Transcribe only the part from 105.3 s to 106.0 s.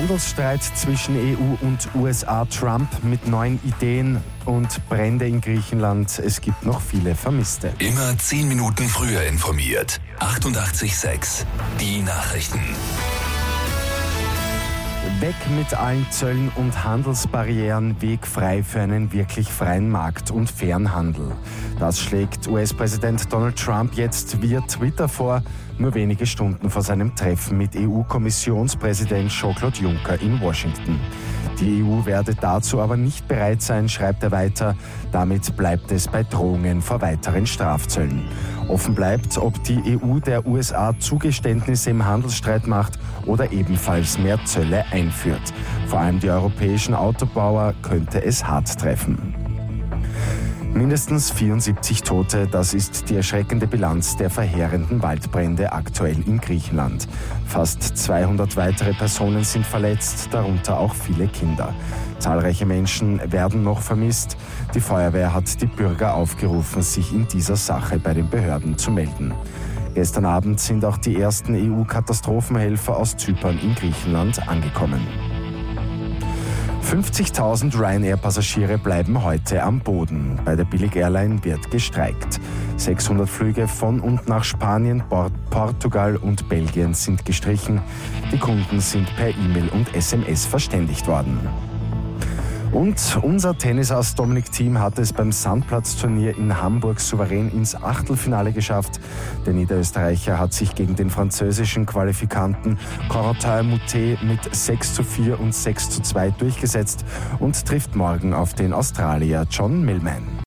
und 6